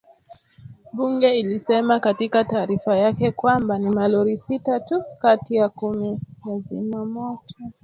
[0.93, 7.55] Bunge lilisema katika taarifa yake kwamba ni malori sita tu kati ya kumi ya zimamoto